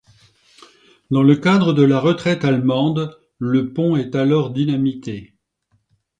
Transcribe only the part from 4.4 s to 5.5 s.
dynamité.